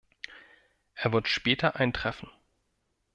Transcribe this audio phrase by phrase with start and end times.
[0.95, 2.27] Er wird später eintreffen.